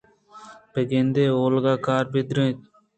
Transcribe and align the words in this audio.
بہ 0.73 0.81
گندے 0.89 1.25
اولگا 1.37 1.73
کار 1.85 2.05
بہ 2.11 2.21
داریت 2.27 2.59